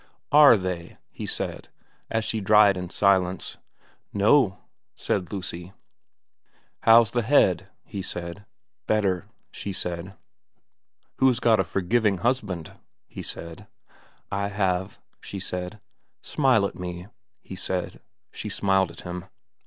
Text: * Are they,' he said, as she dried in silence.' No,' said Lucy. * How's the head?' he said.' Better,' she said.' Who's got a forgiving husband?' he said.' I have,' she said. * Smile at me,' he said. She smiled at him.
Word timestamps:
* 0.23 0.31
Are 0.43 0.57
they,' 0.57 0.97
he 1.11 1.27
said, 1.27 1.69
as 2.09 2.25
she 2.25 2.41
dried 2.41 2.75
in 2.75 2.89
silence.' 2.89 3.59
No,' 4.23 4.57
said 4.95 5.31
Lucy. 5.31 5.73
* 6.25 6.79
How's 6.85 7.11
the 7.11 7.21
head?' 7.21 7.67
he 7.93 8.01
said.' 8.01 8.47
Better,' 8.87 9.27
she 9.51 9.71
said.' 9.71 10.15
Who's 11.19 11.39
got 11.39 11.59
a 11.59 11.63
forgiving 11.63 12.17
husband?' 12.17 12.71
he 13.15 13.21
said.' 13.21 13.67
I 14.31 14.47
have,' 14.47 14.97
she 15.21 15.39
said. 15.39 15.79
* 16.03 16.21
Smile 16.33 16.65
at 16.65 16.73
me,' 16.73 17.05
he 17.43 17.53
said. 17.55 17.99
She 18.31 18.49
smiled 18.49 18.89
at 18.89 19.01
him. 19.01 19.25